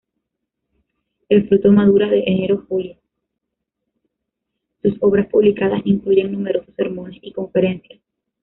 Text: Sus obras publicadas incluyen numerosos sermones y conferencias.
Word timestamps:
Sus 4.81 4.93
obras 4.99 5.27
publicadas 5.27 5.81
incluyen 5.85 6.31
numerosos 6.31 6.73
sermones 6.75 7.19
y 7.21 7.31
conferencias. 7.33 7.99